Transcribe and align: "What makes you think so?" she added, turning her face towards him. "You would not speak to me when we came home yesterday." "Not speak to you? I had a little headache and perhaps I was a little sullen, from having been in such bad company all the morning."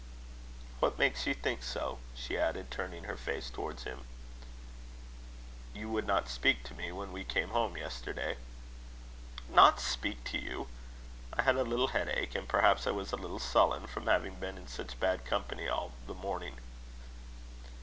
"What 0.79 0.97
makes 0.97 1.27
you 1.27 1.35
think 1.35 1.61
so?" 1.61 1.99
she 2.15 2.35
added, 2.35 2.71
turning 2.71 3.03
her 3.03 3.15
face 3.15 3.51
towards 3.51 3.83
him. 3.83 4.05
"You 5.75 5.89
would 5.91 6.07
not 6.07 6.27
speak 6.27 6.63
to 6.63 6.73
me 6.73 6.91
when 6.91 7.11
we 7.11 7.23
came 7.23 7.49
home 7.49 7.77
yesterday." 7.77 8.37
"Not 9.47 9.79
speak 9.79 10.23
to 10.23 10.39
you? 10.39 10.69
I 11.33 11.43
had 11.43 11.55
a 11.55 11.61
little 11.63 11.89
headache 11.89 12.33
and 12.33 12.47
perhaps 12.49 12.87
I 12.87 12.91
was 12.91 13.11
a 13.11 13.15
little 13.15 13.37
sullen, 13.37 13.85
from 13.85 14.07
having 14.07 14.39
been 14.39 14.57
in 14.57 14.67
such 14.67 14.99
bad 14.99 15.23
company 15.23 15.67
all 15.69 15.91
the 16.07 16.15
morning." 16.15 16.57